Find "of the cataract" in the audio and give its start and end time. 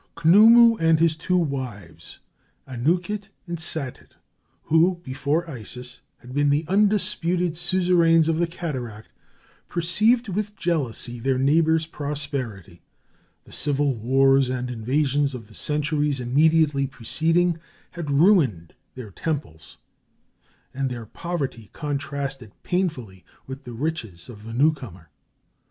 8.27-9.09